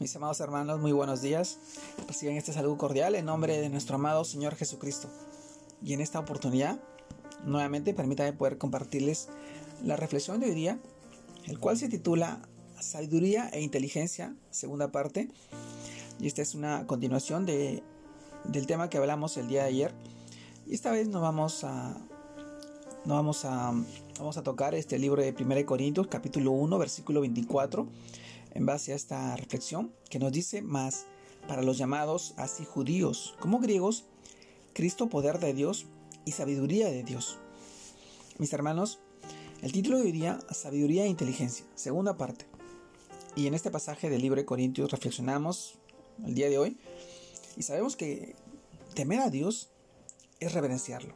Mis 0.00 0.16
amados 0.16 0.40
hermanos, 0.40 0.80
muy 0.80 0.90
buenos 0.90 1.22
días. 1.22 1.56
Reciben 2.08 2.36
este 2.36 2.52
saludo 2.52 2.76
cordial 2.76 3.14
en 3.14 3.26
nombre 3.26 3.60
de 3.60 3.68
nuestro 3.68 3.94
amado 3.94 4.24
Señor 4.24 4.56
Jesucristo. 4.56 5.08
Y 5.84 5.92
en 5.92 6.00
esta 6.00 6.18
oportunidad, 6.18 6.80
nuevamente 7.44 7.94
permítame 7.94 8.32
poder 8.32 8.58
compartirles 8.58 9.28
la 9.84 9.94
reflexión 9.94 10.40
de 10.40 10.46
hoy 10.46 10.54
día, 10.54 10.80
el 11.46 11.60
cual 11.60 11.78
se 11.78 11.88
titula 11.88 12.40
Sabiduría 12.80 13.48
e 13.52 13.60
Inteligencia, 13.60 14.34
segunda 14.50 14.90
parte. 14.90 15.28
Y 16.18 16.26
esta 16.26 16.42
es 16.42 16.56
una 16.56 16.88
continuación 16.88 17.46
de, 17.46 17.84
del 18.42 18.66
tema 18.66 18.90
que 18.90 18.98
hablamos 18.98 19.36
el 19.36 19.46
día 19.46 19.62
de 19.62 19.68
ayer. 19.68 19.94
Y 20.66 20.74
esta 20.74 20.90
vez 20.90 21.06
nos 21.06 21.22
vamos 21.22 21.62
a, 21.62 21.96
nos 23.04 23.16
vamos 23.16 23.44
a, 23.44 23.72
vamos 24.18 24.36
a 24.38 24.42
tocar 24.42 24.74
este 24.74 24.98
libro 24.98 25.22
de 25.22 25.32
1 25.38 25.64
Corintios, 25.64 26.08
capítulo 26.08 26.50
1, 26.50 26.78
versículo 26.78 27.20
24 27.20 27.86
en 28.54 28.66
base 28.66 28.92
a 28.92 28.96
esta 28.96 29.36
reflexión 29.36 29.92
que 30.08 30.18
nos 30.18 30.32
dice 30.32 30.62
más 30.62 31.06
para 31.46 31.62
los 31.62 31.76
llamados 31.76 32.34
así 32.36 32.64
judíos 32.64 33.34
como 33.40 33.58
griegos, 33.60 34.06
Cristo 34.72 35.08
poder 35.08 35.38
de 35.38 35.52
Dios 35.52 35.86
y 36.24 36.32
sabiduría 36.32 36.88
de 36.88 37.02
Dios. 37.02 37.38
Mis 38.38 38.52
hermanos, 38.52 39.00
el 39.62 39.72
título 39.72 39.98
de 39.98 40.04
hoy 40.04 40.12
día, 40.12 40.38
Sabiduría 40.50 41.04
e 41.04 41.08
Inteligencia, 41.08 41.64
segunda 41.74 42.16
parte. 42.16 42.46
Y 43.36 43.46
en 43.46 43.54
este 43.54 43.70
pasaje 43.70 44.10
del 44.10 44.22
libro 44.22 44.40
de 44.40 44.46
Corintios 44.46 44.90
reflexionamos 44.90 45.78
el 46.24 46.34
día 46.34 46.48
de 46.48 46.58
hoy 46.58 46.78
y 47.56 47.62
sabemos 47.62 47.96
que 47.96 48.36
temer 48.94 49.20
a 49.20 49.30
Dios 49.30 49.70
es 50.40 50.52
reverenciarlo, 50.52 51.14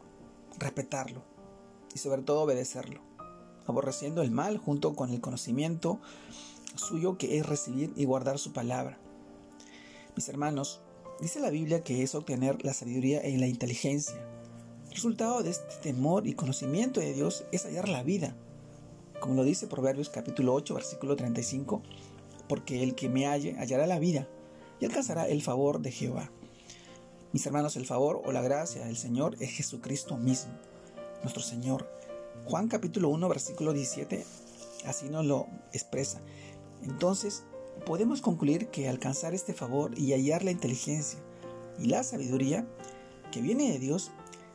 respetarlo 0.58 1.22
y 1.94 1.98
sobre 1.98 2.22
todo 2.22 2.42
obedecerlo, 2.42 3.00
aborreciendo 3.66 4.22
el 4.22 4.30
mal 4.30 4.58
junto 4.58 4.94
con 4.94 5.10
el 5.10 5.20
conocimiento 5.20 6.00
suyo 6.76 7.18
que 7.18 7.38
es 7.38 7.46
recibir 7.46 7.92
y 7.96 8.04
guardar 8.04 8.38
su 8.38 8.52
palabra. 8.52 8.98
Mis 10.16 10.28
hermanos, 10.28 10.80
dice 11.20 11.40
la 11.40 11.50
Biblia 11.50 11.82
que 11.82 12.02
es 12.02 12.14
obtener 12.14 12.64
la 12.64 12.74
sabiduría 12.74 13.26
y 13.26 13.36
la 13.36 13.46
inteligencia. 13.46 14.16
El 14.88 14.94
resultado 14.94 15.42
de 15.42 15.50
este 15.50 15.76
temor 15.82 16.26
y 16.26 16.34
conocimiento 16.34 17.00
de 17.00 17.12
Dios 17.12 17.44
es 17.52 17.64
hallar 17.64 17.88
la 17.88 18.02
vida. 18.02 18.34
Como 19.20 19.34
lo 19.34 19.44
dice 19.44 19.66
Proverbios 19.66 20.08
capítulo 20.08 20.54
8, 20.54 20.74
versículo 20.74 21.16
35, 21.16 21.82
porque 22.48 22.82
el 22.82 22.94
que 22.94 23.08
me 23.08 23.26
halle 23.26 23.56
hallará 23.58 23.86
la 23.86 23.98
vida 23.98 24.28
y 24.80 24.84
alcanzará 24.84 25.28
el 25.28 25.42
favor 25.42 25.80
de 25.80 25.92
Jehová. 25.92 26.30
Mis 27.32 27.44
hermanos, 27.46 27.76
el 27.76 27.84
favor 27.84 28.22
o 28.24 28.32
la 28.32 28.40
gracia 28.40 28.86
del 28.86 28.96
Señor 28.96 29.36
es 29.40 29.50
Jesucristo 29.50 30.16
mismo, 30.16 30.52
nuestro 31.22 31.42
Señor. 31.42 31.86
Juan 32.46 32.68
capítulo 32.68 33.10
1, 33.10 33.28
versículo 33.28 33.72
17, 33.72 34.24
así 34.86 35.10
nos 35.10 35.26
lo 35.26 35.46
expresa. 35.72 36.22
Entonces, 36.82 37.44
podemos 37.86 38.20
concluir 38.20 38.68
que 38.68 38.88
alcanzar 38.88 39.34
este 39.34 39.54
favor 39.54 39.96
y 39.98 40.12
hallar 40.12 40.44
la 40.44 40.50
inteligencia 40.50 41.18
y 41.78 41.86
la 41.86 42.02
sabiduría 42.02 42.66
que 43.30 43.40
viene 43.40 43.72
de 43.72 43.78
Dios 43.78 44.10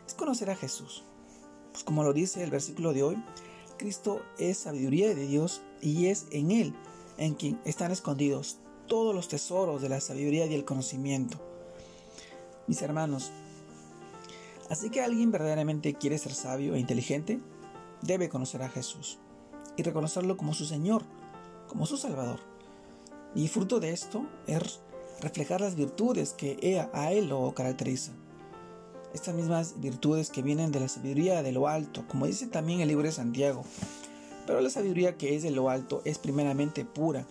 es 0.06 0.14
conocer 0.14 0.50
a 0.50 0.56
Jesús. 0.56 1.04
Pues 1.72 1.84
como 1.84 2.04
lo 2.04 2.14
dice 2.14 2.44
el 2.44 2.52
versículo 2.52 2.94
de 2.94 3.04
hoy, 3.04 3.24
Cristo 3.78 4.22
es 4.38 4.58
sabiduría 4.58 5.08
de 5.14 5.28
Dios 5.28 5.62
y 5.82 6.08
es 6.08 6.28
en 6.32 6.52
Él 6.52 6.76
en 7.18 7.34
quien 7.36 7.60
están 7.66 7.92
escondidos 7.92 8.60
todos 8.88 9.16
los 9.16 9.28
tesoros 9.28 9.82
de 9.82 9.90
la 9.90 10.00
sabiduría 10.02 10.46
y 10.46 10.54
el 10.54 10.66
conocimiento. 10.66 11.40
Mis 12.68 12.82
hermanos, 12.82 13.32
así 14.70 14.90
que 14.90 15.02
alguien 15.02 15.32
verdaderamente 15.32 15.94
quiere 15.96 16.18
ser 16.18 16.34
sabio 16.34 16.76
e 16.76 16.80
inteligente, 16.80 17.40
debe 18.02 18.30
conocer 18.30 18.62
a 18.62 18.70
Jesús 18.70 19.20
y 19.78 19.84
reconocerlo 19.84 20.38
como 20.38 20.54
su 20.54 20.66
Señor 20.66 21.04
como 21.74 21.88
su 21.88 21.98
Salvador. 21.98 22.40
Y 23.34 23.48
fruto 23.48 23.80
de 23.80 23.90
esto 23.90 24.28
es 24.46 24.80
reflejar 25.22 25.60
las 25.60 25.74
virtudes 25.74 26.34
que 26.34 26.88
a 26.94 27.12
Él 27.12 27.30
lo 27.30 27.52
caracterizan. 27.56 28.16
Estas 29.12 29.34
mismas 29.34 29.82
virtudes 29.82 30.30
que 30.30 30.44
vienen 30.44 30.72
de 30.72 30.80
la 30.80 30.88
sabiduría 30.88 31.42
de 31.42 31.52
lo 31.52 31.68
alto, 31.68 32.06
como 32.08 32.28
dice 32.28 32.46
también 32.46 32.82
el 32.82 32.90
libro 32.90 33.08
de 33.08 33.12
Santiago. 33.12 33.64
Pero 34.46 34.62
la 34.62 34.70
sabiduría 34.70 35.18
que 35.18 35.36
es 35.36 35.42
de 35.42 35.50
lo 35.50 35.72
alto 35.72 36.04
es 36.06 36.20
primeramente 36.20 36.86
pura, 36.86 37.26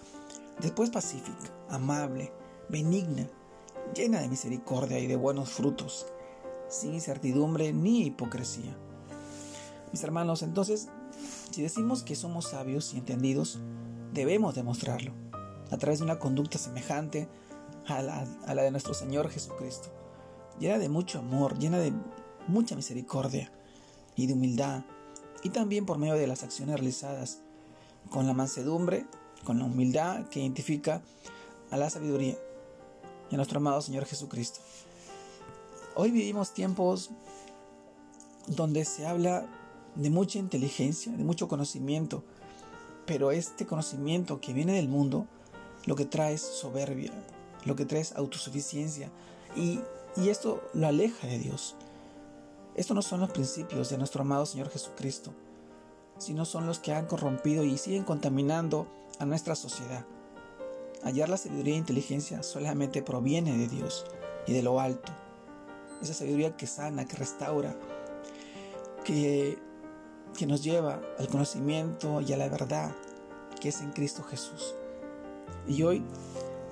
después 0.61 0.91
pacífica, 0.91 1.53
amable, 1.69 2.33
benigna, 2.69 3.29
llena 3.95 4.23
de 4.23 4.29
misericordia 4.29 4.99
y 4.99 5.07
de 5.07 5.17
buenos 5.17 5.51
frutos, 5.51 6.07
sin 6.69 6.95
incertidumbre 6.95 7.73
ni 7.73 8.07
hipocresía. 8.07 8.77
Mis 9.93 10.03
hermanos, 10.03 10.43
entonces, 10.43 10.89
si 11.53 11.63
decimos 11.63 12.03
que 12.03 12.17
somos 12.17 12.47
sabios 12.47 12.93
y 12.95 12.99
entendidos, 12.99 13.61
debemos 14.13 14.55
demostrarlo 14.55 15.13
a 15.71 15.79
través 15.79 15.99
de 15.99 16.05
una 16.05 16.19
conducta 16.19 16.59
semejante 16.59 17.29
a 17.87 18.03
la, 18.03 18.63
de 18.63 18.71
nuestro 18.71 18.95
Señor 18.95 19.29
Jesucristo, 19.31 19.89
llena 20.59 20.79
de 20.79 20.89
mucho 20.89 21.19
amor, 21.19 21.59
llena 21.59 21.79
de 21.79 21.93
mucha 22.47 22.77
misericordia 22.77 23.51
y 24.15 24.27
de 24.27 24.35
humildad, 24.35 24.83
y 25.43 25.51
también 25.51 25.87
por 25.87 25.99
medio 25.99 26.15
de 26.15 26.27
las 26.27 26.43
acciones 26.43 26.77
realizadas 26.77 27.41
con 28.11 28.27
la 28.27 28.35
mansedumbre, 28.35 29.07
con 29.45 29.59
la 29.59 29.65
humildad 29.65 30.29
que 30.29 30.41
identifica 30.41 31.03
a 31.71 31.77
la 31.77 31.91
sabiduría 31.91 32.37
y 33.31 33.35
a 33.35 33.37
nuestro 33.37 33.59
amado 33.59 33.81
Señor 33.81 34.05
Jesucristo. 34.05 34.61
Hoy 35.95 36.11
vivimos 36.11 36.55
tiempos 36.55 37.11
donde 38.47 38.85
se 38.85 39.07
habla 39.07 39.47
de 39.95 40.11
mucha 40.11 40.39
inteligencia, 40.39 41.13
de 41.13 41.25
mucho 41.25 41.49
conocimiento, 41.49 42.25
pero 43.07 43.31
este 43.31 43.67
conocimiento 43.67 44.41
que 44.41 44.53
viene 44.53 44.75
del 44.75 44.89
mundo 44.89 45.27
lo 45.87 45.97
que 45.97 46.05
trae 46.05 46.35
es 46.35 46.43
soberbia, 46.43 47.13
lo 47.65 47.77
que 47.77 47.85
trae 47.85 48.01
es 48.01 48.15
autosuficiencia 48.15 49.11
y, 49.57 49.81
y 50.17 50.29
esto 50.29 50.63
lo 50.75 50.87
aleja 50.87 51.27
de 51.27 51.39
Dios. 51.39 51.75
Estos 52.75 52.95
no 52.95 53.03
son 53.03 53.21
los 53.21 53.31
principios 53.31 53.91
de 53.91 53.99
nuestro 53.99 54.23
amado 54.23 54.47
Señor 54.47 54.71
Jesucristo, 54.71 55.33
sino 56.19 56.45
son 56.45 56.67
los 56.67 56.79
que 56.79 56.93
han 56.93 57.07
corrompido 57.07 57.65
y 57.65 57.77
siguen 57.77 58.05
contaminando 58.05 58.87
a 59.19 59.27
nuestra 59.27 59.55
sociedad. 59.55 60.07
Hallar 61.03 61.29
la 61.29 61.37
sabiduría 61.37 61.75
e 61.75 61.79
inteligencia 61.79 62.43
solamente 62.43 63.03
proviene 63.03 63.57
de 63.59 63.69
Dios 63.69 64.07
y 64.47 64.53
de 64.53 64.63
lo 64.63 64.81
alto. 64.81 65.13
Esa 66.01 66.15
sabiduría 66.15 66.57
que 66.57 66.67
sana, 66.67 67.07
que 67.07 67.17
restaura, 67.17 67.77
que 69.05 69.59
que 70.43 70.49
nos 70.49 70.65
lleva 70.65 71.01
al 71.21 71.29
conocimiento 71.29 72.21
y 72.21 72.33
a 72.33 72.37
la 72.37 72.49
verdad 72.49 72.93
que 73.61 73.69
es 73.69 73.81
en 73.81 73.93
Cristo 73.93 74.25
Jesús. 74.25 74.75
Y 75.69 75.85
hoy, 75.85 76.05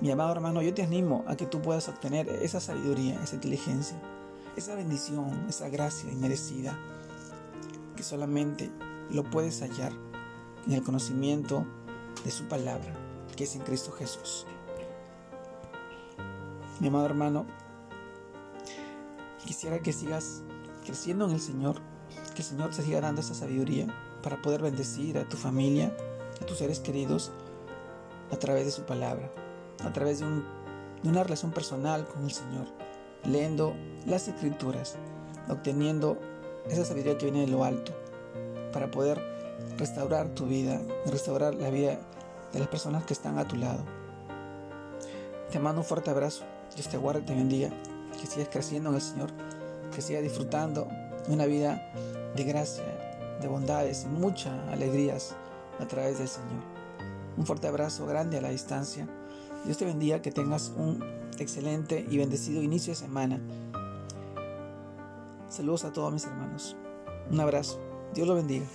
mi 0.01 0.11
amado 0.11 0.33
hermano, 0.33 0.61
yo 0.61 0.73
te 0.73 0.83
animo 0.83 1.23
a 1.25 1.37
que 1.37 1.45
tú 1.45 1.61
puedas 1.61 1.87
obtener 1.87 2.27
esa 2.27 2.59
sabiduría, 2.59 3.17
esa 3.23 3.35
inteligencia, 3.35 3.97
esa 4.57 4.75
bendición, 4.75 5.45
esa 5.47 5.69
gracia 5.69 6.11
inmerecida, 6.11 6.77
que 7.95 8.03
solamente 8.03 8.69
lo 9.09 9.23
puedes 9.23 9.61
hallar 9.61 9.93
en 10.67 10.73
el 10.73 10.83
conocimiento 10.83 11.65
de 12.25 12.31
su 12.31 12.49
palabra, 12.49 12.93
que 13.37 13.45
es 13.45 13.55
en 13.55 13.61
Cristo 13.61 13.93
Jesús. 13.93 14.45
Mi 16.81 16.89
amado 16.89 17.05
hermano, 17.05 17.45
quisiera 19.45 19.79
que 19.79 19.93
sigas 19.93 20.43
creciendo 20.83 21.23
en 21.23 21.31
el 21.31 21.39
Señor 21.39 21.89
que 22.33 22.41
el 22.41 22.47
Señor 22.47 22.69
te 22.69 22.81
siga 22.81 23.01
dando 23.01 23.21
esa 23.21 23.33
sabiduría 23.33 23.87
para 24.23 24.41
poder 24.41 24.61
bendecir 24.61 25.17
a 25.17 25.27
tu 25.27 25.37
familia, 25.37 25.95
a 26.41 26.45
tus 26.45 26.57
seres 26.57 26.79
queridos, 26.79 27.31
a 28.31 28.37
través 28.37 28.65
de 28.65 28.71
su 28.71 28.83
palabra, 28.83 29.29
a 29.83 29.91
través 29.91 30.19
de, 30.19 30.25
una 31.03 31.23
relación 31.23 31.51
personal 31.51 32.07
con 32.07 32.23
el 32.23 32.31
Señor, 32.31 32.67
leyendo 33.25 33.75
las 34.05 34.27
escrituras, 34.27 34.95
obteniendo 35.49 36.17
esa 36.69 36.85
sabiduría 36.85 37.17
que 37.17 37.25
viene 37.25 37.41
de 37.41 37.51
lo 37.51 37.63
alto, 37.63 37.91
para 38.71 38.91
poder 38.91 39.19
restaurar 39.77 40.29
tu 40.29 40.45
vida, 40.45 40.81
restaurar 41.07 41.55
la 41.55 41.69
vida 41.69 41.99
de 42.53 42.59
las 42.59 42.67
personas 42.67 43.03
que 43.03 43.13
están 43.13 43.37
a 43.39 43.47
tu 43.47 43.55
lado. 43.55 43.83
Te 45.51 45.59
mando 45.59 45.81
un 45.81 45.85
fuerte 45.85 46.09
abrazo. 46.09 46.43
Dios 46.75 46.87
te 46.87 46.97
guarde 46.97 47.21
y 47.21 47.25
te 47.25 47.35
bendiga. 47.35 47.69
Que 48.19 48.25
sigas 48.25 48.47
creciendo 48.49 48.89
en 48.89 48.95
el 48.95 49.01
Señor. 49.01 49.31
Que 49.93 50.01
sigas 50.01 50.23
disfrutando 50.23 50.87
una 51.27 51.45
vida 51.45 51.91
de 52.35 52.43
gracia, 52.43 52.83
de 53.41 53.47
bondades 53.47 54.03
y 54.03 54.07
muchas 54.07 54.53
alegrías 54.69 55.35
a 55.79 55.87
través 55.87 56.19
del 56.19 56.27
Señor. 56.27 56.63
Un 57.37 57.45
fuerte 57.45 57.67
abrazo 57.67 58.05
grande 58.05 58.37
a 58.37 58.41
la 58.41 58.49
distancia. 58.49 59.07
Dios 59.65 59.77
te 59.77 59.85
bendiga, 59.85 60.21
que 60.21 60.31
tengas 60.31 60.71
un 60.75 61.03
excelente 61.39 62.05
y 62.09 62.17
bendecido 62.17 62.61
inicio 62.61 62.93
de 62.93 62.97
semana. 62.97 63.39
Saludos 65.49 65.85
a 65.85 65.91
todos 65.91 66.11
mis 66.13 66.25
hermanos. 66.25 66.75
Un 67.29 67.39
abrazo. 67.39 67.79
Dios 68.13 68.27
lo 68.27 68.35
bendiga. 68.35 68.65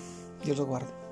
Dios 0.45 0.59
lo 0.59 0.67
guarde. 0.67 1.06